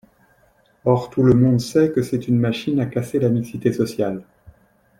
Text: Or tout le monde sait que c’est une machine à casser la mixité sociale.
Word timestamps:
Or 0.83 1.11
tout 1.11 1.21
le 1.21 1.35
monde 1.35 1.59
sait 1.59 1.91
que 1.91 2.01
c’est 2.01 2.27
une 2.27 2.39
machine 2.39 2.79
à 2.79 2.87
casser 2.87 3.19
la 3.19 3.29
mixité 3.29 3.71
sociale. 3.71 4.23